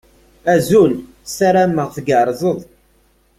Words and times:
Azul. 0.53 0.93
Sarameɣ 1.35 1.87
tgerrzeḍ. 1.95 2.59